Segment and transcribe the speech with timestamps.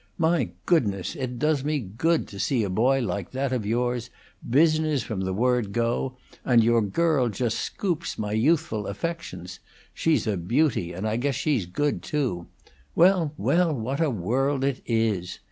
[0.17, 1.15] My goodness!
[1.15, 4.09] it does me good to see a boy like that of yours;
[4.49, 9.59] business, from the word go; and your girl just scoops my youthful affections.
[9.93, 12.47] She's a beauty, and I guess she's good, too.
[12.95, 15.37] Well, well, what a world it is!